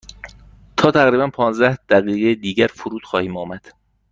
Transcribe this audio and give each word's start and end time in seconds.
تا 0.77 0.91
تقریبا 0.91 1.27
پانزده 1.29 1.75
دقیقه 1.89 2.35
دیگر 2.35 2.67
فرود 2.67 3.05
خواهیم 3.05 3.37
آمد. 3.37 3.73